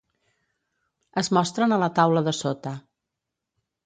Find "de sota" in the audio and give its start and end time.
2.29-2.73